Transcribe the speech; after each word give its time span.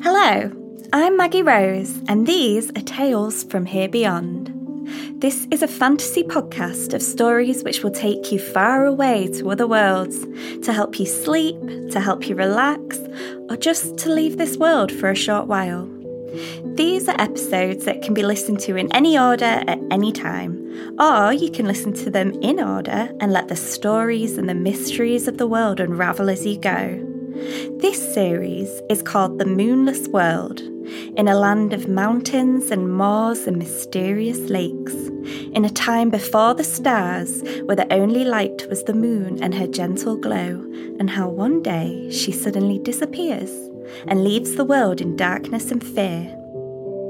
Hello, 0.00 0.52
I'm 0.92 1.16
Maggie 1.16 1.42
Rose, 1.42 2.00
and 2.06 2.24
these 2.24 2.70
are 2.70 2.82
Tales 2.82 3.42
from 3.42 3.66
Here 3.66 3.88
Beyond. 3.88 4.54
This 5.20 5.48
is 5.50 5.60
a 5.60 5.66
fantasy 5.66 6.22
podcast 6.22 6.94
of 6.94 7.02
stories 7.02 7.64
which 7.64 7.82
will 7.82 7.90
take 7.90 8.30
you 8.30 8.38
far 8.38 8.86
away 8.86 9.26
to 9.34 9.50
other 9.50 9.66
worlds, 9.66 10.24
to 10.64 10.72
help 10.72 11.00
you 11.00 11.06
sleep, 11.06 11.56
to 11.90 11.98
help 11.98 12.28
you 12.28 12.36
relax, 12.36 12.96
or 13.50 13.56
just 13.56 13.98
to 13.98 14.12
leave 14.12 14.38
this 14.38 14.56
world 14.56 14.92
for 14.92 15.10
a 15.10 15.16
short 15.16 15.48
while. 15.48 15.88
These 16.76 17.08
are 17.08 17.20
episodes 17.20 17.84
that 17.84 18.00
can 18.00 18.14
be 18.14 18.22
listened 18.22 18.60
to 18.60 18.76
in 18.76 18.94
any 18.94 19.18
order 19.18 19.44
at 19.66 19.80
any 19.90 20.12
time, 20.12 20.94
or 21.00 21.32
you 21.32 21.50
can 21.50 21.66
listen 21.66 21.92
to 21.94 22.10
them 22.10 22.32
in 22.40 22.60
order 22.60 23.10
and 23.18 23.32
let 23.32 23.48
the 23.48 23.56
stories 23.56 24.38
and 24.38 24.48
the 24.48 24.54
mysteries 24.54 25.26
of 25.26 25.38
the 25.38 25.48
world 25.48 25.80
unravel 25.80 26.30
as 26.30 26.46
you 26.46 26.56
go. 26.56 27.07
This 27.38 28.14
series 28.14 28.82
is 28.90 29.00
called 29.00 29.38
The 29.38 29.44
Moonless 29.44 30.08
World, 30.08 30.60
in 31.16 31.28
a 31.28 31.38
land 31.38 31.72
of 31.72 31.86
mountains 31.86 32.72
and 32.72 32.92
moors 32.92 33.46
and 33.46 33.56
mysterious 33.56 34.38
lakes, 34.50 34.94
in 35.52 35.64
a 35.64 35.70
time 35.70 36.10
before 36.10 36.54
the 36.54 36.64
stars, 36.64 37.42
where 37.66 37.76
the 37.76 37.92
only 37.92 38.24
light 38.24 38.66
was 38.68 38.82
the 38.82 38.92
moon 38.92 39.40
and 39.40 39.54
her 39.54 39.68
gentle 39.68 40.16
glow, 40.16 40.64
and 40.98 41.10
how 41.10 41.28
one 41.28 41.62
day 41.62 42.10
she 42.10 42.32
suddenly 42.32 42.80
disappears 42.80 43.52
and 44.08 44.24
leaves 44.24 44.56
the 44.56 44.64
world 44.64 45.00
in 45.00 45.14
darkness 45.14 45.70
and 45.70 45.84
fear. 45.84 46.34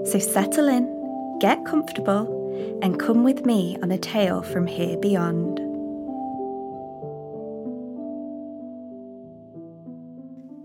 So 0.04 0.18
settle 0.18 0.68
in, 0.68 1.38
get 1.40 1.64
comfortable, 1.64 2.34
and 2.82 3.00
come 3.00 3.24
with 3.24 3.46
me 3.46 3.78
on 3.82 3.90
a 3.90 3.98
tale 3.98 4.42
from 4.42 4.66
here 4.66 4.98
beyond. 4.98 5.67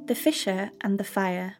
The 0.06 0.16
Fisher 0.16 0.72
and 0.82 1.00
the 1.00 1.06
Fire. 1.06 1.56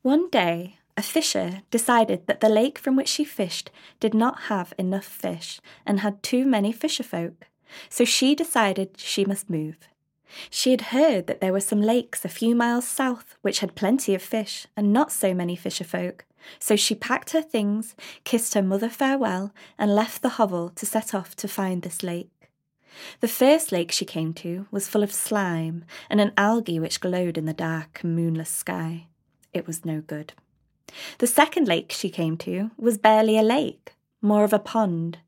One 0.00 0.30
day, 0.30 0.78
a 0.96 1.02
fisher 1.02 1.60
decided 1.70 2.26
that 2.26 2.40
the 2.40 2.48
lake 2.48 2.78
from 2.78 2.96
which 2.96 3.08
she 3.08 3.22
fished 3.22 3.70
did 4.00 4.14
not 4.14 4.44
have 4.44 4.72
enough 4.78 5.04
fish 5.04 5.60
and 5.84 6.00
had 6.00 6.22
too 6.22 6.46
many 6.46 6.72
fisherfolk, 6.72 7.34
so 7.90 8.06
she 8.06 8.34
decided 8.34 8.92
she 8.96 9.26
must 9.26 9.50
move. 9.50 9.76
She 10.48 10.70
had 10.70 10.92
heard 10.96 11.26
that 11.26 11.42
there 11.42 11.52
were 11.52 11.60
some 11.60 11.82
lakes 11.82 12.24
a 12.24 12.30
few 12.30 12.54
miles 12.54 12.88
south 12.88 13.36
which 13.42 13.58
had 13.58 13.74
plenty 13.74 14.14
of 14.14 14.22
fish 14.22 14.66
and 14.74 14.90
not 14.90 15.12
so 15.12 15.34
many 15.34 15.58
fisherfolk, 15.58 16.22
so 16.58 16.76
she 16.76 16.94
packed 16.94 17.32
her 17.32 17.42
things, 17.42 17.94
kissed 18.24 18.54
her 18.54 18.62
mother 18.62 18.88
farewell, 18.88 19.52
and 19.78 19.94
left 19.94 20.22
the 20.22 20.40
hovel 20.40 20.70
to 20.70 20.86
set 20.86 21.14
off 21.14 21.36
to 21.36 21.46
find 21.46 21.82
this 21.82 22.02
lake. 22.02 22.33
The 23.20 23.28
first 23.28 23.72
lake 23.72 23.92
she 23.92 24.04
came 24.04 24.32
to 24.34 24.66
was 24.70 24.88
full 24.88 25.02
of 25.02 25.12
slime 25.12 25.84
and 26.08 26.20
an 26.20 26.32
algae 26.36 26.80
which 26.80 27.00
glowed 27.00 27.36
in 27.38 27.46
the 27.46 27.52
dark 27.52 28.00
and 28.02 28.14
moonless 28.14 28.50
sky. 28.50 29.06
It 29.52 29.66
was 29.66 29.84
no 29.84 30.00
good. 30.00 30.32
The 31.18 31.26
second 31.26 31.66
lake 31.66 31.92
she 31.92 32.10
came 32.10 32.36
to 32.38 32.70
was 32.76 32.98
barely 32.98 33.38
a 33.38 33.42
lake, 33.42 33.94
more 34.20 34.44
of 34.44 34.52
a 34.52 34.58
pond. 34.58 35.18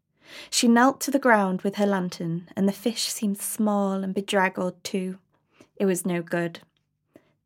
She 0.50 0.68
knelt 0.68 1.00
to 1.02 1.10
the 1.10 1.18
ground 1.18 1.62
with 1.62 1.76
her 1.76 1.86
lantern, 1.86 2.48
and 2.56 2.68
the 2.68 2.72
fish 2.72 3.04
seemed 3.04 3.38
small 3.38 4.04
and 4.04 4.14
bedraggled 4.14 4.82
too. 4.82 5.18
It 5.76 5.86
was 5.86 6.06
no 6.06 6.22
good. 6.22 6.60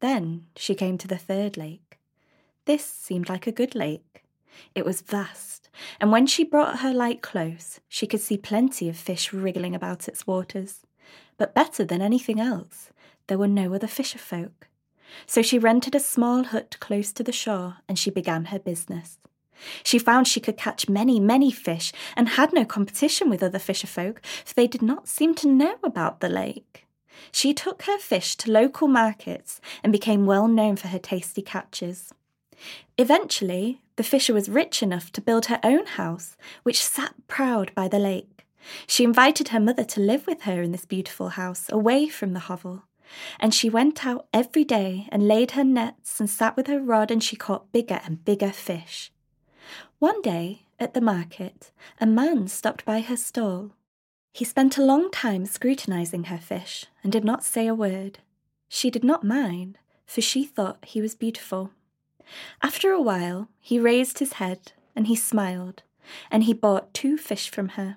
Then 0.00 0.46
she 0.56 0.74
came 0.74 0.96
to 0.98 1.08
the 1.08 1.18
third 1.18 1.56
lake. 1.56 1.98
This 2.64 2.84
seemed 2.84 3.28
like 3.28 3.46
a 3.46 3.52
good 3.52 3.74
lake. 3.74 4.19
It 4.74 4.84
was 4.84 5.00
vast, 5.00 5.68
and 6.00 6.12
when 6.12 6.26
she 6.26 6.44
brought 6.44 6.80
her 6.80 6.92
light 6.92 7.22
close, 7.22 7.80
she 7.88 8.06
could 8.06 8.20
see 8.20 8.36
plenty 8.36 8.88
of 8.88 8.96
fish 8.96 9.32
wriggling 9.32 9.74
about 9.74 10.08
its 10.08 10.26
waters. 10.26 10.86
But 11.36 11.54
better 11.54 11.84
than 11.84 12.02
anything 12.02 12.40
else, 12.40 12.90
there 13.26 13.38
were 13.38 13.48
no 13.48 13.74
other 13.74 13.86
fisher 13.86 14.18
folk. 14.18 14.68
So 15.26 15.42
she 15.42 15.58
rented 15.58 15.94
a 15.94 16.00
small 16.00 16.44
hut 16.44 16.76
close 16.80 17.12
to 17.12 17.22
the 17.22 17.32
shore 17.32 17.78
and 17.88 17.98
she 17.98 18.10
began 18.10 18.46
her 18.46 18.58
business. 18.58 19.18
She 19.82 19.98
found 19.98 20.26
she 20.26 20.40
could 20.40 20.56
catch 20.56 20.88
many, 20.88 21.20
many 21.20 21.50
fish 21.50 21.92
and 22.16 22.30
had 22.30 22.52
no 22.52 22.64
competition 22.64 23.28
with 23.28 23.42
other 23.42 23.58
fisher 23.58 23.86
folk, 23.86 24.24
for 24.44 24.54
they 24.54 24.66
did 24.66 24.82
not 24.82 25.08
seem 25.08 25.34
to 25.36 25.48
know 25.48 25.76
about 25.82 26.20
the 26.20 26.28
lake. 26.28 26.86
She 27.32 27.52
took 27.52 27.82
her 27.82 27.98
fish 27.98 28.36
to 28.36 28.50
local 28.50 28.88
markets 28.88 29.60
and 29.82 29.92
became 29.92 30.26
well 30.26 30.48
known 30.48 30.76
for 30.76 30.88
her 30.88 30.98
tasty 30.98 31.42
catches. 31.42 32.14
Eventually, 32.98 33.80
the 33.96 34.02
fisher 34.02 34.34
was 34.34 34.48
rich 34.48 34.82
enough 34.82 35.10
to 35.12 35.20
build 35.20 35.46
her 35.46 35.60
own 35.62 35.86
house, 35.86 36.36
which 36.62 36.84
sat 36.84 37.14
proud 37.28 37.74
by 37.74 37.88
the 37.88 37.98
lake. 37.98 38.46
She 38.86 39.04
invited 39.04 39.48
her 39.48 39.60
mother 39.60 39.84
to 39.84 40.00
live 40.00 40.26
with 40.26 40.42
her 40.42 40.62
in 40.62 40.72
this 40.72 40.84
beautiful 40.84 41.30
house, 41.30 41.66
away 41.70 42.08
from 42.08 42.32
the 42.32 42.40
hovel. 42.40 42.84
And 43.38 43.54
she 43.54 43.68
went 43.68 44.06
out 44.06 44.26
every 44.32 44.64
day 44.64 45.08
and 45.10 45.26
laid 45.26 45.52
her 45.52 45.64
nets 45.64 46.20
and 46.20 46.30
sat 46.30 46.56
with 46.56 46.66
her 46.66 46.80
rod, 46.80 47.10
and 47.10 47.22
she 47.22 47.36
caught 47.36 47.72
bigger 47.72 48.00
and 48.04 48.24
bigger 48.24 48.52
fish. 48.52 49.10
One 49.98 50.22
day, 50.22 50.62
at 50.78 50.94
the 50.94 51.00
market, 51.00 51.72
a 52.00 52.06
man 52.06 52.48
stopped 52.48 52.84
by 52.84 53.00
her 53.00 53.16
stall. 53.16 53.72
He 54.32 54.44
spent 54.44 54.78
a 54.78 54.84
long 54.84 55.10
time 55.10 55.44
scrutinizing 55.44 56.24
her 56.24 56.38
fish 56.38 56.86
and 57.02 57.12
did 57.12 57.24
not 57.24 57.44
say 57.44 57.66
a 57.66 57.74
word. 57.74 58.20
She 58.68 58.90
did 58.90 59.04
not 59.04 59.24
mind, 59.24 59.78
for 60.06 60.20
she 60.20 60.44
thought 60.44 60.84
he 60.84 61.00
was 61.00 61.14
beautiful. 61.14 61.72
After 62.62 62.90
a 62.90 63.00
while, 63.00 63.48
he 63.60 63.78
raised 63.78 64.18
his 64.18 64.34
head 64.34 64.72
and 64.94 65.06
he 65.06 65.16
smiled, 65.16 65.82
and 66.30 66.44
he 66.44 66.52
bought 66.52 66.94
two 66.94 67.16
fish 67.16 67.50
from 67.50 67.70
her. 67.70 67.96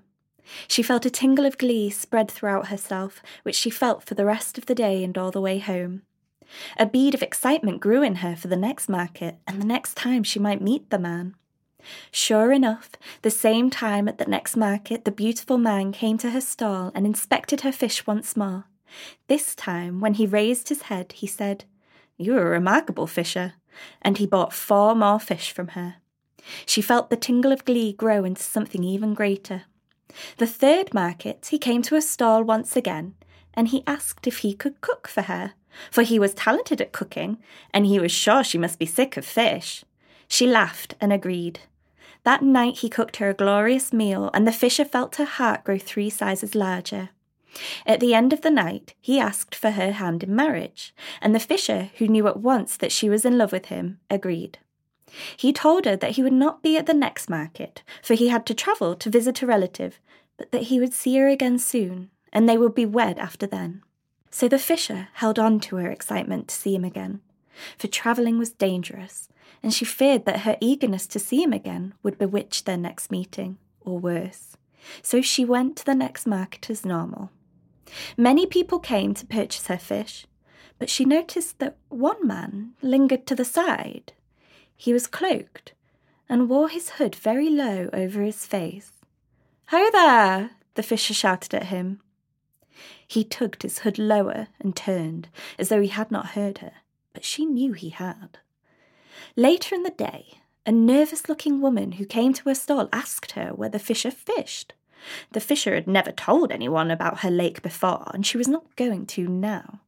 She 0.68 0.84
felt 0.84 1.06
a 1.06 1.10
tingle 1.10 1.46
of 1.46 1.58
glee 1.58 1.90
spread 1.90 2.30
throughout 2.30 2.68
herself, 2.68 3.22
which 3.44 3.56
she 3.56 3.70
felt 3.70 4.04
for 4.04 4.14
the 4.14 4.26
rest 4.26 4.58
of 4.58 4.66
the 4.66 4.76
day 4.76 5.04
and 5.04 5.18
all 5.18 5.32
the 5.32 5.42
way 5.42 5.60
home. 5.60 6.04
A 6.78 6.86
bead 6.86 7.14
of 7.16 7.24
excitement 7.24 7.80
grew 7.80 8.04
in 8.04 8.16
her 8.16 8.36
for 8.36 8.48
the 8.48 8.56
next 8.56 8.90
market 8.90 9.38
and 9.48 9.62
the 9.62 9.66
next 9.66 9.96
time 9.96 10.24
she 10.24 10.40
might 10.40 10.62
meet 10.62 10.90
the 10.90 11.00
man. 11.00 11.36
Sure 12.12 12.52
enough, 12.52 12.92
the 13.24 13.32
same 13.32 13.70
time 13.70 14.08
at 14.08 14.18
the 14.18 14.26
next 14.26 14.56
market, 14.56 15.04
the 15.04 15.12
beautiful 15.12 15.58
man 15.58 15.92
came 15.92 16.18
to 16.18 16.30
her 16.30 16.42
stall 16.42 16.92
and 16.96 17.06
inspected 17.06 17.62
her 17.62 17.72
fish 17.72 18.06
once 18.06 18.38
more. 18.38 18.66
This 19.28 19.56
time, 19.56 20.00
when 20.00 20.14
he 20.14 20.26
raised 20.26 20.70
his 20.70 20.84
head, 20.84 21.14
he 21.14 21.28
said, 21.28 21.66
You 22.18 22.38
are 22.38 22.48
a 22.48 22.52
remarkable 22.52 23.08
fisher 23.08 23.54
and 24.02 24.18
he 24.18 24.26
bought 24.26 24.54
four 24.54 24.96
more 24.96 25.20
fish 25.20 25.52
from 25.52 25.70
her. 25.70 25.96
She 26.66 26.82
felt 26.82 27.10
the 27.10 27.18
tingle 27.18 27.52
of 27.52 27.66
glee 27.66 27.94
grow 27.94 28.26
into 28.26 28.44
something 28.44 28.84
even 28.84 29.14
greater. 29.14 29.64
The 30.38 30.48
third 30.48 30.94
market, 30.94 31.48
he 31.50 31.58
came 31.58 31.82
to 31.84 31.96
a 31.96 32.02
stall 32.02 32.44
once 32.44 32.76
again, 32.76 33.16
and 33.54 33.70
he 33.70 33.84
asked 33.88 34.28
if 34.28 34.40
he 34.40 34.54
could 34.54 34.82
cook 34.82 35.08
for 35.08 35.24
her, 35.24 35.54
for 35.92 36.04
he 36.04 36.20
was 36.20 36.34
talented 36.34 36.82
at 36.82 36.92
cooking, 36.92 37.38
and 37.74 37.86
he 37.86 38.00
was 38.00 38.12
sure 38.12 38.44
she 38.44 38.58
must 38.58 38.80
be 38.80 38.86
sick 38.86 39.18
of 39.18 39.26
fish. 39.26 39.84
She 40.28 40.48
laughed 40.48 40.96
and 41.02 41.12
agreed. 41.12 41.62
That 42.24 42.42
night 42.42 42.78
he 42.78 42.90
cooked 42.90 43.18
her 43.18 43.30
a 43.30 43.34
glorious 43.34 43.92
meal, 43.92 44.30
and 44.34 44.48
the 44.48 44.52
fisher 44.52 44.86
felt 44.86 45.16
her 45.16 45.26
heart 45.26 45.64
grow 45.64 45.78
three 45.78 46.10
sizes 46.10 46.56
larger. 46.56 47.10
At 47.86 48.00
the 48.00 48.14
end 48.14 48.34
of 48.34 48.42
the 48.42 48.50
night, 48.50 48.96
he 49.00 49.20
asked 49.20 49.54
for 49.54 49.72
her 49.72 49.92
hand 49.92 50.24
in 50.24 50.36
marriage, 50.36 50.94
and 51.22 51.36
the 51.36 51.40
fisher, 51.40 51.92
who 51.98 52.08
knew 52.08 52.28
at 52.28 52.40
once 52.40 52.78
that 52.78 52.92
she 52.92 53.10
was 53.10 53.26
in 53.26 53.38
love 53.38 53.52
with 53.52 53.68
him, 53.68 54.00
agreed. 54.10 54.58
He 55.38 55.54
told 55.54 55.86
her 55.86 55.96
that 55.96 56.12
he 56.12 56.24
would 56.24 56.34
not 56.34 56.64
be 56.64 56.78
at 56.78 56.88
the 56.88 56.94
next 56.94 57.30
market, 57.30 57.84
for 58.02 58.16
he 58.16 58.30
had 58.30 58.46
to 58.48 58.56
travel 58.56 58.96
to 58.96 59.10
visit 59.10 59.42
a 59.42 59.46
relative, 59.46 60.00
but 60.38 60.52
that 60.52 60.64
he 60.64 60.80
would 60.80 60.94
see 60.94 61.16
her 61.18 61.28
again 61.28 61.60
soon, 61.60 62.10
and 62.32 62.50
they 62.50 62.58
would 62.58 62.74
be 62.74 62.86
wed 62.86 63.20
after 63.20 63.46
then. 63.46 63.84
So 64.32 64.48
the 64.48 64.58
fisher 64.58 65.10
held 65.14 65.38
on 65.38 65.60
to 65.62 65.76
her 65.76 65.92
excitement 65.92 66.48
to 66.48 66.56
see 66.56 66.74
him 66.74 66.84
again, 66.84 67.22
for 67.78 67.88
travelling 67.88 68.40
was 68.40 68.52
dangerous, 68.52 69.30
and 69.62 69.72
she 69.72 69.86
feared 69.86 70.26
that 70.26 70.42
her 70.42 70.58
eagerness 70.60 71.06
to 71.08 71.20
see 71.20 71.44
him 71.44 71.54
again 71.54 71.94
would 72.02 72.18
bewitch 72.18 72.64
their 72.64 72.78
next 72.78 73.12
meeting, 73.12 73.60
or 73.82 74.00
worse. 74.00 74.58
So 75.02 75.22
she 75.22 75.46
went 75.46 75.78
to 75.78 75.86
the 75.86 75.96
next 75.96 76.26
market 76.26 76.70
as 76.70 76.84
normal. 76.84 77.30
Many 78.18 78.46
people 78.46 78.80
came 78.80 79.14
to 79.14 79.26
purchase 79.26 79.68
her 79.68 79.78
fish, 79.78 80.26
but 80.80 80.90
she 80.90 81.06
noticed 81.06 81.60
that 81.60 81.78
one 81.90 82.26
man 82.26 82.74
lingered 82.82 83.26
to 83.28 83.36
the 83.36 83.46
side. 83.46 84.14
He 84.76 84.94
was 84.94 85.08
cloaked 85.08 85.74
and 86.28 86.50
wore 86.50 86.70
his 86.70 86.92
hood 86.92 87.16
very 87.16 87.50
low 87.50 87.90
over 87.94 88.22
his 88.22 88.46
face. 88.46 88.92
Ho 89.68 89.90
there! 89.92 90.52
the 90.76 90.84
fisher 90.84 91.14
shouted 91.14 91.54
at 91.54 91.68
him. 91.68 92.02
He 93.08 93.24
tugged 93.24 93.62
his 93.64 93.80
hood 93.80 94.00
lower 94.00 94.48
and 94.60 94.76
turned, 94.76 95.30
as 95.60 95.70
though 95.70 95.82
he 95.82 95.90
had 95.90 96.12
not 96.12 96.30
heard 96.30 96.60
her, 96.60 96.74
but 97.14 97.24
she 97.24 97.46
knew 97.46 97.74
he 97.74 97.90
had. 97.90 98.40
Later 99.36 99.76
in 99.76 99.84
the 99.84 99.92
day, 99.92 100.40
a 100.66 100.72
nervous 100.72 101.30
looking 101.30 101.62
woman 101.62 101.94
who 101.94 102.06
came 102.06 102.34
to 102.34 102.50
her 102.50 102.56
stall 102.56 102.90
asked 102.92 103.34
her 103.34 103.50
where 103.50 103.70
the 103.70 103.80
fisher 103.80 104.12
fished. 104.12 104.74
The 105.32 105.40
fisher 105.40 105.76
had 105.76 105.88
never 105.88 106.12
told 106.12 106.52
anyone 106.52 106.92
about 106.92 107.20
her 107.20 107.32
lake 107.32 107.62
before, 107.62 108.12
and 108.14 108.26
she 108.26 108.38
was 108.38 108.48
not 108.48 108.76
going 108.76 109.06
to 109.08 109.28
now. 109.28 109.80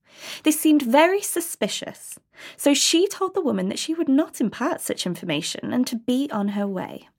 This 0.44 0.60
seemed 0.60 0.82
very 0.82 1.22
suspicious, 1.22 2.18
so 2.58 2.74
she 2.74 3.08
told 3.08 3.34
the 3.34 3.42
woman 3.42 3.70
that 3.70 3.80
she 3.80 3.94
would 3.94 4.10
not 4.10 4.40
impart 4.40 4.82
such 4.82 5.06
information 5.06 5.74
and 5.74 5.86
to 5.88 5.96
be 5.96 6.30
on 6.32 6.50
her 6.50 6.68
way. 6.68 7.10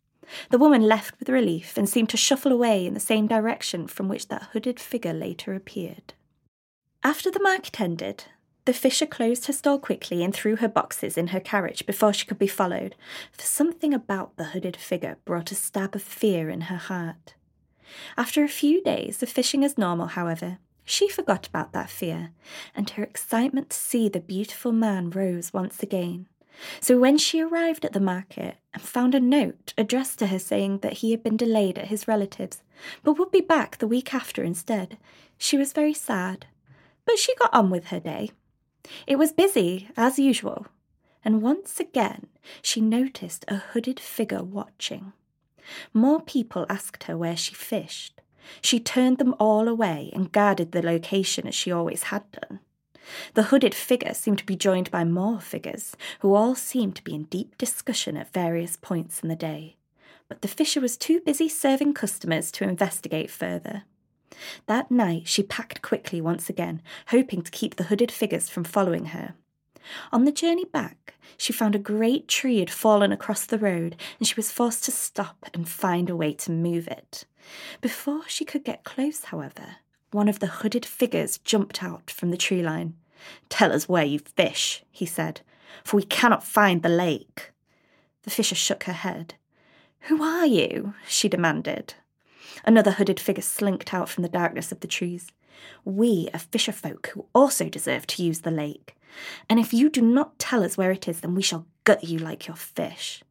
The 0.50 0.58
woman 0.58 0.82
left 0.82 1.18
with 1.18 1.28
relief 1.28 1.76
and 1.76 1.88
seemed 1.88 2.08
to 2.10 2.16
shuffle 2.16 2.52
away 2.52 2.86
in 2.86 2.94
the 2.94 3.00
same 3.00 3.26
direction 3.26 3.86
from 3.86 4.08
which 4.08 4.28
that 4.28 4.48
hooded 4.52 4.80
figure 4.80 5.12
later 5.12 5.54
appeared. 5.54 6.14
After 7.04 7.30
the 7.30 7.42
market 7.42 7.80
ended, 7.80 8.24
The 8.64 8.72
fisher 8.72 9.06
closed 9.06 9.46
her 9.46 9.52
stall 9.52 9.78
quickly 9.78 10.24
and 10.24 10.34
threw 10.34 10.56
her 10.56 10.68
boxes 10.68 11.16
in 11.16 11.28
her 11.28 11.38
carriage 11.38 11.86
before 11.86 12.12
she 12.12 12.26
could 12.26 12.38
be 12.38 12.48
followed, 12.48 12.96
for 13.30 13.44
something 13.44 13.94
about 13.94 14.36
the 14.36 14.46
hooded 14.46 14.76
figure 14.76 15.18
brought 15.24 15.52
a 15.52 15.54
stab 15.54 15.94
of 15.94 16.02
fear 16.02 16.50
in 16.50 16.62
her 16.62 16.76
heart. 16.76 17.34
After 18.16 18.42
a 18.42 18.48
few 18.48 18.82
days 18.82 19.22
of 19.22 19.28
fishing 19.28 19.64
as 19.64 19.78
normal, 19.78 20.08
however, 20.08 20.58
she 20.84 21.08
forgot 21.08 21.46
about 21.46 21.72
that 21.72 21.90
fear, 21.90 22.30
and 22.74 22.88
her 22.90 23.02
excitement 23.02 23.70
to 23.70 23.76
see 23.76 24.08
the 24.08 24.20
beautiful 24.20 24.72
man 24.72 25.10
rose 25.10 25.52
once 25.52 25.82
again. 25.82 26.28
So 26.80 26.98
when 26.98 27.18
she 27.18 27.40
arrived 27.40 27.84
at 27.84 27.92
the 27.92 28.00
market 28.00 28.56
and 28.72 28.82
found 28.82 29.14
a 29.14 29.20
note 29.20 29.74
addressed 29.76 30.18
to 30.20 30.28
her 30.28 30.38
saying 30.38 30.78
that 30.78 30.94
he 30.94 31.10
had 31.10 31.22
been 31.22 31.36
delayed 31.36 31.78
at 31.78 31.88
his 31.88 32.08
relatives, 32.08 32.62
but 33.02 33.18
would 33.18 33.30
be 33.30 33.40
back 33.40 33.78
the 33.78 33.88
week 33.88 34.14
after 34.14 34.42
instead, 34.42 34.96
she 35.36 35.58
was 35.58 35.72
very 35.72 35.92
sad. 35.92 36.46
But 37.04 37.18
she 37.18 37.34
got 37.36 37.52
on 37.52 37.68
with 37.68 37.86
her 37.88 38.00
day. 38.00 38.30
It 39.06 39.16
was 39.16 39.32
busy, 39.32 39.90
as 39.96 40.18
usual, 40.18 40.66
and 41.24 41.42
once 41.42 41.80
again 41.80 42.28
she 42.62 42.80
noticed 42.80 43.44
a 43.48 43.56
hooded 43.56 43.98
figure 43.98 44.42
watching. 44.42 45.12
More 45.92 46.20
people 46.20 46.66
asked 46.68 47.04
her 47.04 47.16
where 47.16 47.36
she 47.36 47.54
fished. 47.54 48.20
She 48.60 48.78
turned 48.78 49.18
them 49.18 49.34
all 49.38 49.68
away 49.68 50.10
and 50.12 50.32
guarded 50.32 50.72
the 50.72 50.82
location 50.82 51.46
as 51.46 51.54
she 51.54 51.72
always 51.72 52.04
had 52.04 52.24
done. 52.32 52.60
The 53.34 53.44
hooded 53.44 53.74
figure 53.74 54.14
seemed 54.14 54.38
to 54.38 54.46
be 54.46 54.56
joined 54.56 54.90
by 54.90 55.04
more 55.04 55.40
figures, 55.40 55.96
who 56.20 56.34
all 56.34 56.54
seemed 56.54 56.96
to 56.96 57.04
be 57.04 57.14
in 57.14 57.24
deep 57.24 57.56
discussion 57.56 58.16
at 58.16 58.32
various 58.32 58.76
points 58.76 59.20
in 59.20 59.28
the 59.28 59.36
day. 59.36 59.76
But 60.28 60.42
the 60.42 60.48
fisher 60.48 60.80
was 60.80 60.96
too 60.96 61.20
busy 61.20 61.48
serving 61.48 61.94
customers 61.94 62.50
to 62.52 62.64
investigate 62.64 63.30
further. 63.30 63.84
That 64.66 64.90
night 64.90 65.28
she 65.28 65.42
packed 65.42 65.82
quickly 65.82 66.20
once 66.20 66.50
again, 66.50 66.82
hoping 67.08 67.42
to 67.42 67.50
keep 67.50 67.76
the 67.76 67.84
hooded 67.84 68.10
figures 68.10 68.48
from 68.48 68.64
following 68.64 69.06
her. 69.06 69.34
On 70.12 70.24
the 70.24 70.32
journey 70.32 70.64
back, 70.64 71.14
she 71.36 71.52
found 71.52 71.74
a 71.74 71.80
great 71.80 72.28
tree 72.28 72.60
had 72.60 72.70
fallen 72.70 73.12
across 73.12 73.44
the 73.44 73.58
road, 73.58 73.96
and 74.18 74.26
she 74.26 74.34
was 74.34 74.50
forced 74.50 74.84
to 74.84 74.90
stop 74.90 75.46
and 75.52 75.68
find 75.68 76.08
a 76.08 76.16
way 76.16 76.32
to 76.34 76.50
move 76.50 76.88
it. 76.88 77.24
Before 77.80 78.22
she 78.26 78.44
could 78.44 78.64
get 78.64 78.84
close, 78.84 79.24
however, 79.24 79.76
one 80.10 80.28
of 80.28 80.38
the 80.38 80.46
hooded 80.46 80.86
figures 80.86 81.38
jumped 81.38 81.82
out 81.82 82.10
from 82.10 82.30
the 82.30 82.36
tree 82.36 82.62
line. 82.62 82.94
Tell 83.48 83.72
us 83.72 83.88
where 83.88 84.04
you 84.04 84.18
fish, 84.18 84.82
he 84.90 85.06
said, 85.06 85.40
for 85.84 85.96
we 85.96 86.04
cannot 86.04 86.44
find 86.44 86.82
the 86.82 86.88
lake. 86.88 87.52
The 88.22 88.30
fisher 88.30 88.54
shook 88.54 88.84
her 88.84 88.92
head. 88.92 89.34
Who 90.02 90.22
are 90.22 90.46
you? 90.46 90.94
she 91.06 91.28
demanded. 91.28 91.94
Another 92.64 92.92
hooded 92.92 93.20
figure 93.20 93.42
slinked 93.42 93.92
out 93.92 94.08
from 94.08 94.22
the 94.22 94.28
darkness 94.28 94.72
of 94.72 94.80
the 94.80 94.86
trees. 94.86 95.28
We 95.84 96.28
are 96.32 96.38
fisher 96.38 96.72
folk 96.72 97.08
who 97.08 97.26
also 97.34 97.68
deserve 97.68 98.06
to 98.08 98.22
use 98.22 98.40
the 98.40 98.50
lake, 98.50 98.96
and 99.48 99.58
if 99.58 99.72
you 99.72 99.88
do 99.88 100.02
not 100.02 100.38
tell 100.38 100.62
us 100.62 100.76
where 100.76 100.90
it 100.90 101.08
is, 101.08 101.20
then 101.20 101.34
we 101.34 101.42
shall 101.42 101.66
gut 101.84 102.04
you 102.04 102.18
like 102.18 102.46
your 102.46 102.56
fish. 102.56 103.22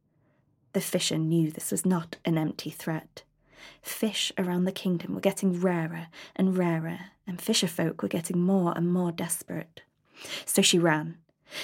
The 0.73 0.81
fisher 0.81 1.17
knew 1.17 1.51
this 1.51 1.71
was 1.71 1.85
not 1.85 2.17
an 2.25 2.37
empty 2.37 2.69
threat. 2.69 3.23
Fish 3.81 4.31
around 4.37 4.65
the 4.65 4.71
kingdom 4.71 5.13
were 5.13 5.21
getting 5.21 5.59
rarer 5.59 6.07
and 6.35 6.57
rarer, 6.57 6.99
and 7.27 7.41
fisher 7.41 7.67
folk 7.67 8.01
were 8.01 8.09
getting 8.09 8.39
more 8.39 8.73
and 8.75 8.91
more 8.91 9.11
desperate. 9.11 9.81
So 10.45 10.61
she 10.61 10.79
ran. 10.79 11.17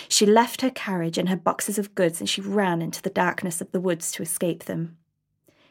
She 0.07 0.25
left 0.25 0.61
her 0.61 0.69
carriage 0.69 1.17
and 1.17 1.29
her 1.29 1.35
boxes 1.35 1.77
of 1.77 1.95
goods 1.95 2.19
and 2.19 2.29
she 2.29 2.41
ran 2.41 2.81
into 2.81 3.01
the 3.01 3.09
darkness 3.09 3.61
of 3.61 3.71
the 3.71 3.79
woods 3.79 4.11
to 4.13 4.23
escape 4.23 4.65
them. 4.65 4.97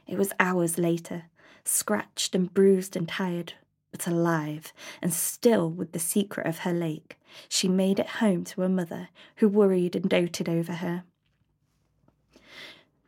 It 0.06 0.19
was 0.19 0.32
hours 0.40 0.78
later, 0.78 1.25
scratched 1.64 2.34
and 2.34 2.52
bruised 2.52 2.96
and 2.96 3.08
tired, 3.08 3.54
but 3.90 4.06
alive, 4.06 4.72
and 5.02 5.12
still 5.12 5.70
with 5.70 5.92
the 5.92 5.98
secret 5.98 6.46
of 6.46 6.58
her 6.58 6.72
lake, 6.72 7.19
she 7.48 7.69
made 7.69 7.98
it 7.98 8.08
home 8.08 8.44
to 8.44 8.60
her 8.60 8.69
mother, 8.69 9.08
who 9.37 9.48
worried 9.48 9.96
and 9.96 10.08
doted 10.08 10.48
over 10.48 10.75
her. 10.75 11.04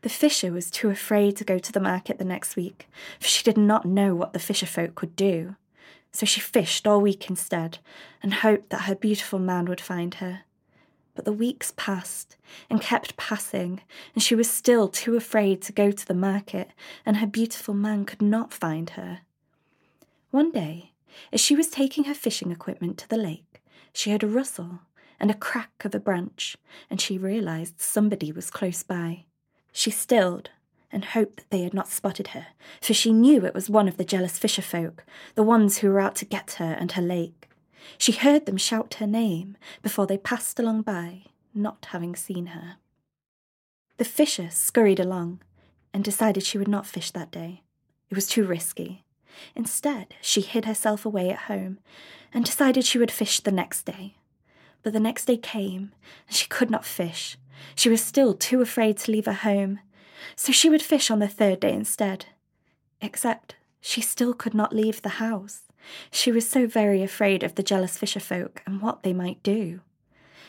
The 0.03 0.09
fisher 0.09 0.53
was 0.53 0.71
too 0.71 0.91
afraid 0.91 1.37
to 1.37 1.45
go 1.45 1.59
to 1.59 1.73
the 1.73 1.81
market 1.81 2.19
the 2.19 2.25
next 2.25 2.57
week, 2.57 2.89
for 3.21 3.29
she 3.29 3.45
did 3.45 3.57
not 3.57 3.85
know 3.85 4.15
what 4.15 4.33
the 4.33 4.41
fisher 4.41 4.67
folk 4.67 5.01
would 5.01 5.15
do. 5.15 5.55
So 6.11 6.27
she 6.27 6.41
fished 6.41 6.87
all 6.87 7.01
week 7.01 7.31
instead, 7.31 7.79
and 8.23 8.35
hoped 8.35 8.71
that 8.71 8.83
her 8.83 8.95
beautiful 8.95 9.39
man 9.39 9.67
would 9.67 9.81
find 9.81 10.15
her. 10.15 10.41
But 11.15 11.25
the 11.25 11.33
weeks 11.33 11.73
passed 11.77 12.37
and 12.69 12.81
kept 12.81 13.17
passing, 13.17 13.81
and 14.15 14.23
she 14.23 14.35
was 14.35 14.51
still 14.51 14.89
too 14.89 15.17
afraid 15.17 15.63
to 15.63 15.73
go 15.73 15.91
to 15.91 16.07
the 16.07 16.15
market, 16.15 16.71
and 17.07 17.19
her 17.19 17.27
beautiful 17.27 17.75
man 17.75 18.05
could 18.05 18.23
not 18.23 18.53
find 18.53 18.91
her. 18.91 19.21
One 20.33 20.51
day, 20.51 20.93
as 21.31 21.43
she 21.43 21.55
was 21.55 21.69
taking 21.69 22.05
her 22.05 22.15
fishing 22.15 22.51
equipment 22.51 22.97
to 22.99 23.09
the 23.09 23.19
lake, 23.19 23.63
she 23.93 24.11
heard 24.11 24.23
a 24.23 24.27
rustle 24.27 24.81
and 25.21 25.31
a 25.31 25.35
crack 25.35 25.85
of 25.85 25.95
a 25.95 26.01
branch, 26.01 26.57
and 26.89 26.99
she 26.99 27.19
realized 27.19 27.83
somebody 27.83 28.33
was 28.33 28.51
close 28.51 28.83
by. 28.83 29.27
She 29.73 29.91
stilled 29.91 30.49
and 30.91 31.05
hoped 31.05 31.37
that 31.37 31.51
they 31.51 31.61
had 31.61 31.75
not 31.75 31.89
spotted 31.89 32.29
her, 32.29 32.47
for 32.81 32.95
she 32.95 33.13
knew 33.13 33.45
it 33.45 33.53
was 33.53 33.69
one 33.69 33.89
of 33.89 33.99
the 33.99 34.07
jealous 34.07 34.39
fisher 34.39 34.63
folk, 34.63 35.05
the 35.35 35.43
ones 35.43 35.79
who 35.79 35.91
were 35.91 36.01
out 36.01 36.17
to 36.17 36.25
get 36.25 36.53
her 36.53 36.79
and 36.81 36.93
her 36.93 37.03
lake. 37.03 37.51
She 37.99 38.13
heard 38.13 38.47
them 38.47 38.57
shout 38.57 38.95
her 38.95 39.07
name 39.07 39.59
before 39.83 40.07
they 40.07 40.17
passed 40.17 40.59
along 40.59 40.81
by, 40.81 41.25
not 41.55 41.89
having 41.91 42.17
seen 42.17 42.47
her. 42.47 42.77
The 43.99 44.07
fisher 44.07 44.49
scurried 44.49 44.99
along 44.99 45.43
and 45.93 46.03
decided 46.03 46.43
she 46.43 46.57
would 46.57 46.69
not 46.69 46.87
fish 46.87 47.11
that 47.11 47.31
day. 47.31 47.65
It 48.09 48.15
was 48.15 48.27
too 48.27 48.45
risky. 48.45 49.05
Instead, 49.55 50.15
she 50.21 50.41
hid 50.41 50.65
herself 50.65 51.05
away 51.05 51.31
at 51.31 51.41
home 51.41 51.79
and 52.33 52.45
decided 52.45 52.85
she 52.85 52.99
would 52.99 53.11
fish 53.11 53.41
the 53.41 53.53
next 53.53 53.85
day. 53.85 54.17
But 54.83 54.93
the 54.93 55.01
next 55.01 55.27
day 55.27 55.37
came, 55.37 55.93
and 56.27 56.37
she 56.37 56.49
could 56.49 56.71
not 56.71 56.85
fish, 56.85 57.37
she 57.75 57.89
was 57.89 58.03
still 58.03 58.35
too 58.35 58.61
afraid 58.61 58.97
to 58.99 59.13
leave 59.13 59.27
her 59.27 59.33
home, 59.33 59.81
so 60.37 60.53
she 60.53 60.71
would 60.71 60.83
fish 60.83 61.11
on 61.11 61.19
the 61.19 61.29
third 61.29 61.61
day 61.61 61.73
instead. 61.73 62.27
Except 63.01 63.57
she 63.81 64.01
still 64.01 64.35
could 64.35 64.55
not 64.55 64.75
leave 64.75 65.03
the 65.03 65.21
house. 65.21 65.63
She 66.11 66.31
was 66.31 66.49
so 66.49 66.67
very 66.67 67.03
afraid 67.03 67.43
of 67.43 67.57
the 67.57 67.63
jealous 67.63 67.99
fisher 67.99 68.21
folk 68.21 68.63
and 68.67 68.81
what 68.81 69.03
they 69.03 69.13
might 69.13 69.43
do. 69.43 69.81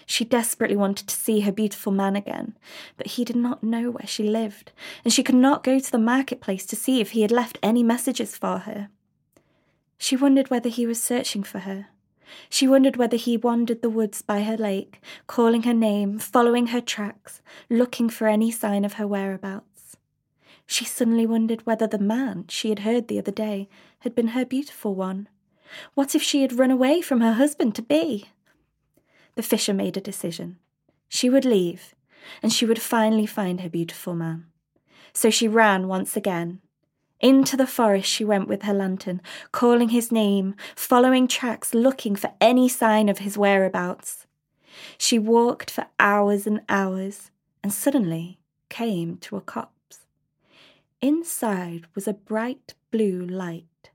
She 0.06 0.26
desperately 0.26 0.76
wanted 0.76 1.08
to 1.08 1.16
see 1.16 1.42
her 1.42 1.52
beautiful 1.52 1.92
man 1.92 2.16
again, 2.16 2.58
but 2.98 3.08
he 3.08 3.24
did 3.24 3.36
not 3.36 3.64
know 3.64 3.92
where 3.92 4.08
she 4.08 4.24
lived, 4.24 4.72
and 5.04 5.14
she 5.14 5.24
could 5.24 5.36
not 5.36 5.64
go 5.64 5.80
to 5.80 5.92
the 5.92 5.98
marketplace 5.98 6.66
to 6.68 6.76
see 6.76 7.00
if 7.00 7.12
he 7.12 7.22
had 7.22 7.32
left 7.32 7.60
any 7.64 7.84
messages 7.84 8.36
for 8.38 8.60
her. 8.60 8.90
She 9.98 10.16
wondered 10.16 10.50
whether 10.50 10.70
he 10.70 10.86
was 10.86 11.02
searching 11.02 11.44
for 11.44 11.60
her, 11.60 11.88
she 12.50 12.68
wondered 12.68 12.98
whether 12.98 13.18
he 13.18 13.38
wandered 13.38 13.82
the 13.82 13.90
woods 13.90 14.22
by 14.22 14.44
her 14.44 14.58
lake, 14.58 15.02
calling 15.28 15.64
her 15.64 15.74
name, 15.74 16.20
following 16.20 16.68
her 16.68 16.82
tracks, 16.82 17.42
looking 17.70 18.10
for 18.10 18.28
any 18.28 18.52
sign 18.52 18.86
of 18.86 18.94
her 18.94 19.08
whereabouts. 19.08 19.98
She 20.66 20.86
suddenly 20.86 21.26
wondered 21.26 21.66
whether 21.66 21.88
the 21.88 22.00
man 22.00 22.46
she 22.48 22.70
had 22.70 22.80
heard 22.80 23.08
the 23.08 23.20
other 23.20 23.32
day 23.32 23.70
had 24.00 24.16
been 24.16 24.30
her 24.30 24.46
beautiful 24.46 24.96
one. 24.96 25.28
What 25.94 26.16
if 26.16 26.24
she 26.24 26.42
had 26.42 26.58
run 26.58 26.72
away 26.72 27.02
from 27.02 27.22
her 27.22 27.34
husband 27.34 27.76
to 27.76 27.82
be? 27.82 28.26
The 29.36 29.44
fisher 29.44 29.74
made 29.74 29.98
a 29.98 30.02
decision. 30.02 30.58
She 31.10 31.30
would 31.30 31.46
leave, 31.46 31.96
and 32.42 32.52
she 32.52 32.66
would 32.66 32.82
finally 32.82 33.26
find 33.26 33.62
her 33.62 33.70
beautiful 33.70 34.16
man. 34.16 34.46
So 35.14 35.30
she 35.30 35.48
ran 35.48 35.88
once 35.88 36.18
again, 36.18 36.60
into 37.20 37.56
the 37.56 37.68
forest 37.68 38.10
she 38.10 38.26
went 38.26 38.48
with 38.48 38.64
her 38.64 38.74
lantern, 38.74 39.22
calling 39.52 39.90
his 39.90 40.12
name, 40.12 40.56
following 40.76 41.28
tracks, 41.28 41.74
looking 41.74 42.16
for 42.16 42.34
any 42.42 42.68
sign 42.68 43.08
of 43.08 43.20
his 43.20 43.38
whereabouts. 43.38 44.28
She 44.98 45.18
walked 45.18 45.72
for 45.72 45.86
hours 46.00 46.46
and 46.46 46.62
hours, 46.68 47.32
and 47.64 47.72
suddenly 47.72 48.40
came 48.70 49.18
to 49.18 49.38
a 49.38 49.42
copse. 49.42 50.00
Inside 51.02 51.86
was 51.96 52.08
a 52.08 52.14
bright 52.14 52.74
blue 52.92 53.26
light. 53.26 53.92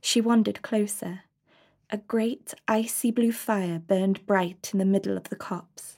She 0.00 0.20
wandered 0.20 0.62
closer. 0.62 1.20
A 1.92 1.98
great 1.98 2.54
icy 2.68 3.10
blue 3.10 3.32
fire 3.32 3.80
burned 3.80 4.24
bright 4.24 4.70
in 4.72 4.78
the 4.78 4.84
middle 4.84 5.16
of 5.16 5.24
the 5.24 5.34
copse. 5.36 5.96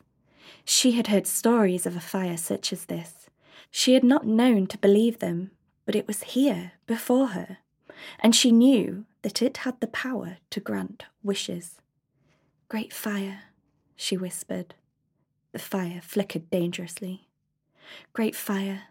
She 0.65 0.93
had 0.93 1.09
heard 1.09 1.27
stories 1.27 1.85
of 1.85 1.95
a 1.95 2.01
fire 2.01 2.39
such 2.39 2.73
as 2.73 2.87
this. 2.87 3.29
She 3.71 3.93
had 3.93 4.03
not 4.03 4.27
known 4.27 4.67
to 4.69 4.79
believe 4.79 5.19
them, 5.19 5.51
but 5.85 5.95
it 5.95 6.07
was 6.07 6.23
here 6.23 6.73
before 6.87 7.29
her, 7.29 7.59
and 8.21 8.35
she 8.35 8.51
knew 8.51 9.05
that 9.21 9.43
it 9.43 9.59
had 9.59 9.81
the 9.81 9.87
power 9.87 10.39
to 10.49 10.61
grant 10.61 11.05
wishes. 11.23 11.83
Great 12.71 12.93
fire, 12.93 13.41
she 13.95 14.17
whispered. 14.17 14.75
The 15.53 15.59
fire 15.59 16.01
flickered 16.03 16.49
dangerously. 16.49 17.29
Great 18.15 18.35
fire, 18.35 18.85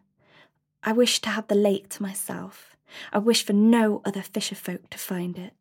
I 0.84 0.92
wish 0.92 1.20
to 1.22 1.30
have 1.30 1.48
the 1.48 1.56
lake 1.56 1.90
to 1.90 2.04
myself. 2.04 2.76
I 3.12 3.18
wish 3.18 3.44
for 3.44 3.54
no 3.54 4.02
other 4.06 4.22
fisher 4.22 4.56
folk 4.56 4.90
to 4.92 5.00
find 5.00 5.40
it. 5.40 5.54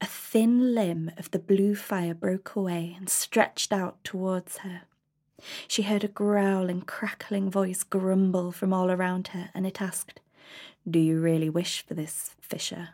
A 0.00 0.06
thin 0.06 0.74
limb 0.74 1.10
of 1.16 1.30
the 1.30 1.38
blue 1.38 1.74
fire 1.74 2.14
broke 2.14 2.54
away 2.56 2.94
and 2.96 3.08
stretched 3.08 3.72
out 3.72 4.02
towards 4.04 4.58
her. 4.58 4.82
She 5.66 5.82
heard 5.82 6.04
a 6.04 6.08
growling, 6.08 6.82
crackling 6.82 7.50
voice 7.50 7.82
grumble 7.82 8.52
from 8.52 8.72
all 8.72 8.90
around 8.90 9.28
her, 9.28 9.50
and 9.54 9.66
it 9.66 9.80
asked, 9.80 10.20
do 10.88 10.98
you 10.98 11.20
really 11.20 11.50
wish 11.50 11.84
for 11.86 11.94
this, 11.94 12.34
Fisher? 12.40 12.90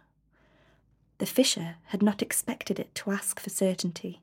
The 1.18 1.26
fisher 1.26 1.76
had 1.86 2.02
not 2.02 2.20
expected 2.20 2.78
it 2.78 2.94
to 2.96 3.10
ask 3.10 3.40
for 3.40 3.50
certainty. 3.50 4.22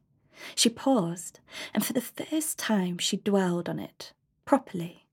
She 0.55 0.70
paused, 0.70 1.39
and 1.74 1.86
for 1.86 1.93
the 1.93 2.01
first 2.01 2.60
time 2.60 2.98
she 2.98 3.17
dwelled 3.17 3.70
on 3.70 3.79
it, 3.79 4.13
properly, 4.46 5.05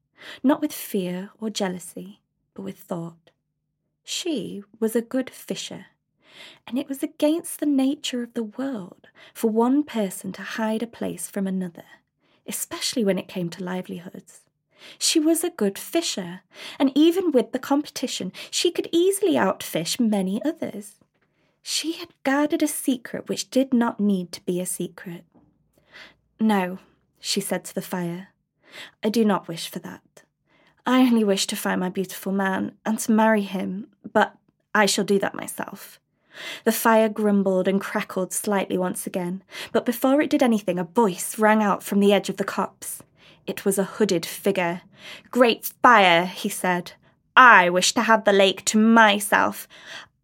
not 0.43 0.61
with 0.61 0.73
fear 0.73 1.31
or 1.41 1.49
jealousy, 1.49 2.21
but 2.55 2.63
with 2.63 2.79
thought. 2.79 3.31
She 4.05 4.63
was 4.79 4.97
a 4.97 5.03
good 5.03 5.31
fisher, 5.31 5.87
and 6.67 6.79
it 6.79 6.89
was 6.89 7.03
against 7.03 7.61
the 7.61 7.67
nature 7.67 8.23
of 8.23 8.35
the 8.35 8.43
world 8.43 9.09
for 9.35 9.51
one 9.51 9.83
person 9.83 10.33
to 10.33 10.43
hide 10.43 10.83
a 10.83 10.87
place 10.87 11.29
from 11.29 11.47
another, 11.47 11.85
especially 12.47 13.05
when 13.05 13.19
it 13.19 13.29
came 13.29 13.49
to 13.51 13.65
livelihoods. 13.65 14.43
She 14.99 15.21
was 15.21 15.45
a 15.45 15.51
good 15.51 15.79
fisher, 15.79 16.41
and 16.79 16.91
even 16.95 17.33
with 17.33 17.53
the 17.53 17.59
competition, 17.59 18.33
she 18.51 18.71
could 18.71 18.89
easily 18.93 19.35
outfish 19.35 20.01
many 20.01 20.43
others. 20.45 20.97
She 21.63 21.93
had 21.93 22.09
guarded 22.25 22.63
a 22.63 22.69
secret 22.69 23.29
which 23.29 23.51
did 23.51 23.75
not 23.75 24.01
need 24.01 24.33
to 24.33 24.45
be 24.45 24.61
a 24.61 24.67
secret. 24.67 25.25
No, 26.39 26.79
she 27.19 27.41
said 27.41 27.65
to 27.67 27.75
the 27.75 27.83
fire, 27.83 28.29
I 29.03 29.11
do 29.11 29.25
not 29.25 29.49
wish 29.49 29.69
for 29.69 29.79
that. 29.81 30.23
I 30.87 31.01
only 31.01 31.25
wish 31.25 31.47
to 31.49 31.57
find 31.57 31.81
my 31.81 31.91
beautiful 31.91 32.33
man 32.33 32.73
and 32.87 32.99
to 33.01 33.13
marry 33.13 33.43
him, 33.43 33.89
but 34.11 34.35
I 34.75 34.87
shall 34.87 35.05
do 35.05 35.19
that 35.19 35.35
myself. 35.35 36.01
The 36.65 36.73
fire 36.73 37.09
grumbled 37.09 37.69
and 37.69 37.81
crackled 37.81 38.33
slightly 38.33 38.79
once 38.79 39.07
again, 39.07 39.43
but 39.73 39.85
before 39.85 40.21
it 40.21 40.31
did 40.31 40.43
anything, 40.43 40.79
a 40.79 40.85
voice 40.85 41.39
rang 41.39 41.63
out 41.63 41.83
from 41.83 42.01
the 42.01 42.13
edge 42.13 42.29
of 42.29 42.37
the 42.37 42.45
copse. 42.45 43.03
It 43.47 43.65
was 43.65 43.79
a 43.79 43.85
hooded 43.85 44.25
figure. 44.25 44.83
Great 45.31 45.73
fire, 45.83 46.27
he 46.27 46.49
said. 46.49 46.93
I 47.37 47.71
wish 47.71 47.93
to 47.95 48.03
have 48.03 48.25
the 48.25 48.33
lake 48.33 48.65
to 48.67 48.79
myself. 48.79 49.67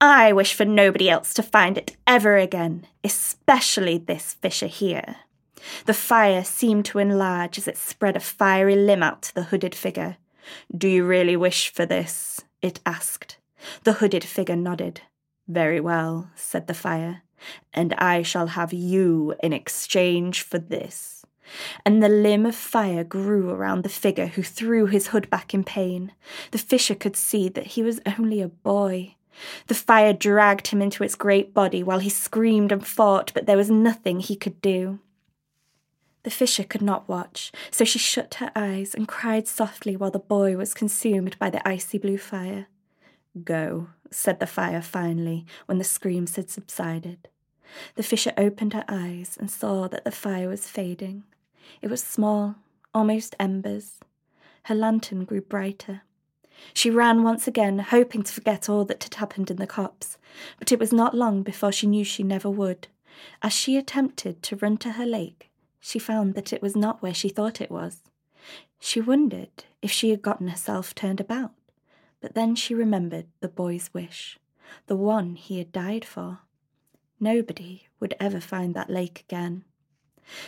I 0.01 0.33
wish 0.33 0.53
for 0.53 0.65
nobody 0.65 1.09
else 1.09 1.33
to 1.35 1.43
find 1.43 1.79
it 1.79 1.97
ever 2.07 2.37
again, 2.37 2.87
especially 3.03 3.99
this 3.99 4.35
fisher 4.35 4.67
here. 4.67 5.17
The 5.87 5.95
fire 5.95 6.45
seemed 6.45 6.85
to 6.87 6.99
enlarge 6.99 7.59
as 7.59 7.67
it 7.67 7.79
spread 7.79 8.17
a 8.17 8.21
fiery 8.21 8.77
limb 8.77 9.03
out 9.03 9.23
to 9.23 9.35
the 9.35 9.45
hooded 9.45 9.75
figure. 9.75 10.19
Do 10.77 10.89
you 10.89 11.05
really 11.05 11.37
wish 11.37 11.73
for 11.73 11.87
this? 11.87 12.45
it 12.63 12.81
asked. 12.85 13.39
The 13.85 13.95
hooded 13.95 14.25
figure 14.25 14.57
nodded. 14.57 15.01
Very 15.49 15.81
well, 15.81 16.31
said 16.35 16.67
the 16.67 16.75
fire, 16.75 17.23
and 17.73 17.95
I 17.95 18.23
shall 18.23 18.49
have 18.49 18.73
you 18.73 19.35
in 19.43 19.53
exchange 19.53 20.43
for 20.43 20.59
this. 20.59 21.25
And 21.85 22.03
the 22.03 22.09
limb 22.09 22.47
of 22.47 22.57
fire 22.57 23.05
grew 23.05 23.51
around 23.51 23.83
the 23.85 23.89
figure 23.89 24.27
who 24.27 24.43
threw 24.43 24.87
his 24.87 25.09
hood 25.09 25.31
back 25.31 25.55
in 25.55 25.63
pain. 25.63 26.13
The 26.51 26.59
fisher 26.59 26.97
could 26.97 27.17
see 27.17 27.49
that 27.51 27.69
he 27.69 27.83
was 27.83 28.01
only 28.19 28.41
a 28.41 28.49
boy. 28.49 29.15
The 29.69 29.75
fire 29.75 30.13
dragged 30.13 30.69
him 30.69 30.83
into 30.83 31.05
its 31.05 31.15
great 31.15 31.55
body 31.55 31.83
while 31.83 32.01
he 32.01 32.09
screamed 32.09 32.73
and 32.73 32.85
fought, 32.85 33.33
but 33.35 33.47
there 33.47 33.57
was 33.57 33.71
nothing 33.71 34.21
he 34.21 34.35
could 34.35 34.61
do. 34.61 34.99
The 36.25 36.31
fisher 36.31 36.65
could 36.65 36.83
not 36.83 37.09
watch, 37.09 37.53
so 37.71 37.85
she 37.85 38.01
shut 38.01 38.35
her 38.37 38.51
eyes 38.57 38.95
and 38.95 39.07
cried 39.07 39.47
softly 39.47 39.97
while 39.97 40.11
the 40.11 40.19
boy 40.19 40.57
was 40.57 40.75
consumed 40.75 41.39
by 41.39 41.51
the 41.51 41.67
icy 41.69 41.99
blue 41.99 42.19
fire. 42.19 42.67
Go, 43.45 43.91
said 44.11 44.41
the 44.41 44.47
fire 44.47 44.83
finally, 44.83 45.47
when 45.67 45.79
the 45.79 45.85
screams 45.85 46.37
had 46.37 46.51
subsided. 46.51 47.29
The 47.95 48.03
fisher 48.03 48.33
opened 48.37 48.73
her 48.73 48.85
eyes 48.89 49.37
and 49.39 49.51
saw 49.51 49.89
that 49.89 50.05
the 50.05 50.11
fire 50.11 50.49
was 50.49 50.69
fading. 50.69 51.25
It 51.83 51.91
was 51.91 52.03
small, 52.03 52.57
almost 52.95 53.35
embers. 53.39 53.99
Her 54.65 54.75
lantern 54.75 55.25
grew 55.25 55.41
brighter. 55.41 56.03
She 56.73 56.91
ran 56.91 57.23
once 57.23 57.47
again, 57.47 57.79
hoping 57.81 58.23
to 58.23 58.33
forget 58.33 58.69
all 58.69 58.85
that 58.87 59.05
had 59.05 59.15
happened 59.15 59.51
in 59.51 59.59
the 59.59 59.67
copse, 59.67 60.17
but 60.59 60.73
it 60.73 60.79
was 60.79 60.93
not 60.93 61.15
long 61.15 61.43
before 61.43 61.73
she 61.73 61.87
knew 61.87 62.05
she 62.05 62.23
never 62.23 62.49
would. 62.49 62.89
As 63.43 63.53
she 63.53 63.77
attempted 63.77 64.43
to 64.43 64.57
run 64.57 64.77
to 64.79 64.93
her 64.93 65.07
lake, 65.07 65.51
she 65.81 65.99
found 65.99 66.35
that 66.35 66.53
it 66.53 66.63
was 66.63 66.75
not 66.75 67.03
where 67.03 67.15
she 67.15 67.29
thought 67.29 67.61
it 67.61 67.71
was. 67.71 68.03
She 68.79 69.01
wondered 69.01 69.65
if 69.83 69.91
she 69.91 70.11
had 70.11 70.23
gotten 70.23 70.49
herself 70.49 70.95
turned 70.95 71.21
about, 71.21 71.53
but 72.27 72.35
then 72.35 72.57
she 72.57 72.75
remembered 72.75 73.27
the 73.39 73.49
boy's 73.49 73.89
wish, 73.95 74.37
the 74.89 74.97
one 74.97 75.37
he 75.37 75.59
had 75.59 75.71
died 75.71 76.05
for. 76.05 76.41
Nobody 77.21 77.87
would 78.01 78.15
ever 78.19 78.41
find 78.41 78.75
that 78.75 78.91
lake 78.91 79.25
again. 79.29 79.63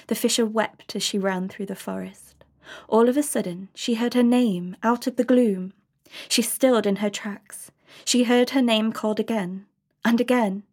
The 0.08 0.16
fisher 0.16 0.44
wept 0.44 0.96
as 0.96 1.04
she 1.04 1.20
ran 1.20 1.48
through 1.48 1.66
the 1.66 1.76
forest. 1.76 2.42
All 2.88 3.08
of 3.08 3.16
a 3.16 3.22
sudden, 3.22 3.68
she 3.76 3.94
heard 3.94 4.14
her 4.14 4.24
name 4.24 4.74
out 4.82 5.06
of 5.06 5.14
the 5.14 5.22
gloom. 5.22 5.72
She 6.28 6.42
stilled 6.42 6.84
in 6.84 6.96
her 6.96 7.10
tracks. 7.10 7.70
She 8.04 8.24
heard 8.24 8.50
her 8.50 8.62
name 8.62 8.92
called 8.92 9.20
again 9.20 9.66
and 10.04 10.20
again. 10.20 10.64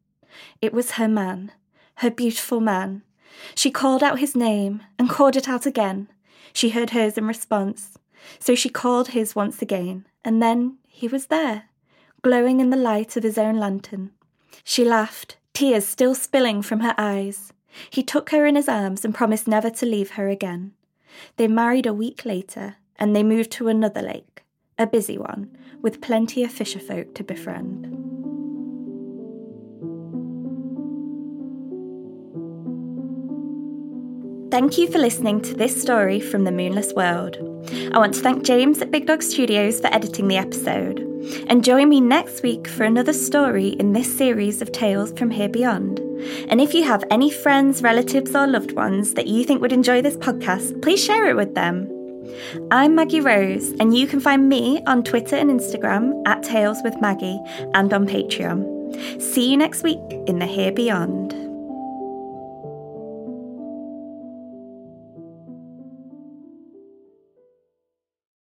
It 0.60 0.74
was 0.74 0.94
her 0.94 1.08
man, 1.08 1.52
her 1.98 2.10
beautiful 2.10 2.60
man, 2.60 3.04
she 3.54 3.70
called 3.70 4.02
out 4.02 4.18
his 4.18 4.36
name 4.36 4.82
and 4.98 5.08
called 5.08 5.36
it 5.36 5.48
out 5.48 5.68
again. 5.68 6.08
She 6.52 6.70
heard 6.70 6.90
hers 6.90 7.16
in 7.16 7.28
response. 7.28 8.00
So 8.40 8.56
she 8.56 8.70
called 8.70 9.10
his 9.10 9.36
once 9.36 9.62
again, 9.62 10.08
and 10.24 10.42
then 10.42 10.78
he 10.96 11.10
was 11.10 11.26
there, 11.26 11.66
glowing 12.22 12.62
in 12.62 12.70
the 12.70 12.78
light 12.78 13.18
of 13.18 13.24
his 13.24 13.38
own 13.38 13.58
lantern. 13.58 14.12
She 14.64 14.86
laughed, 14.86 15.36
tears 15.54 15.86
still 15.86 16.16
spilling 16.16 16.62
from 16.62 16.80
her 16.80 16.96
eyes. 16.98 17.52
He 17.90 18.02
took 18.02 18.30
her 18.30 18.46
in 18.46 18.56
his 18.56 18.70
arms 18.70 19.04
and 19.04 19.14
promised 19.14 19.46
never 19.46 19.70
to 19.70 19.86
leave 19.86 20.12
her 20.12 20.30
again. 20.30 20.72
They 21.36 21.50
married 21.50 21.86
a 21.86 21.94
week 21.94 22.24
later, 22.24 22.78
and 22.98 23.14
they 23.14 23.24
moved 23.24 23.52
to 23.52 23.68
another 23.68 24.02
lake, 24.02 24.44
a 24.80 24.88
busy 24.88 25.18
one, 25.18 25.58
with 25.82 26.00
plenty 26.00 26.44
of 26.44 26.52
fisherfolk 26.52 27.14
to 27.16 27.24
befriend. 27.26 28.25
Thank 34.56 34.78
you 34.78 34.90
for 34.90 35.00
listening 35.00 35.42
to 35.42 35.54
this 35.54 35.82
story 35.82 36.22
from 36.22 36.46
the 36.46 36.52
Moonless 36.52 36.94
World. 36.94 37.36
I 37.94 38.00
want 38.00 38.14
to 38.14 38.22
thank 38.22 38.46
James 38.46 38.82
at 38.82 38.90
Big 38.90 39.06
Dog 39.06 39.22
Studios 39.22 39.82
for 39.82 39.88
editing 39.88 40.30
the 40.30 40.38
episode. 40.38 41.00
And 41.50 41.62
join 41.62 41.90
me 41.90 42.00
next 42.00 42.42
week 42.42 42.66
for 42.66 42.86
another 42.86 43.12
story 43.12 43.68
in 43.68 43.92
this 43.92 44.18
series 44.18 44.62
of 44.62 44.72
tales 44.72 45.12
from 45.12 45.30
here 45.30 45.50
beyond. 45.50 46.00
And 46.48 46.62
if 46.62 46.74
you 46.74 46.86
have 46.86 47.04
any 47.12 47.30
friends, 47.30 47.84
relatives, 47.84 48.34
or 48.34 48.48
loved 48.48 48.72
ones 48.72 49.16
that 49.16 49.28
you 49.28 49.44
think 49.44 49.60
would 49.60 49.74
enjoy 49.74 50.02
this 50.02 50.16
podcast, 50.16 50.82
please 50.82 51.04
share 51.04 51.28
it 51.28 51.36
with 51.36 51.54
them. 51.54 51.92
I'm 52.72 52.96
Maggie 52.96 53.20
Rose, 53.20 53.72
and 53.82 53.94
you 53.94 54.08
can 54.08 54.22
find 54.22 54.48
me 54.48 54.82
on 54.88 55.04
Twitter 55.04 55.36
and 55.36 55.50
Instagram 55.50 56.26
at 56.26 56.44
Tales 56.44 56.82
with 56.82 57.02
Maggie 57.02 57.42
and 57.74 57.92
on 57.92 58.08
Patreon. 58.08 59.22
See 59.22 59.52
you 59.52 59.58
next 59.58 59.84
week 59.84 60.00
in 60.28 60.40
the 60.40 60.46
Here 60.46 60.72
Beyond. 60.72 61.45